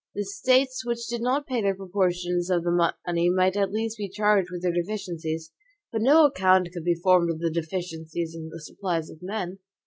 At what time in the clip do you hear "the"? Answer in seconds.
0.15-0.23, 7.37-7.51, 8.49-8.59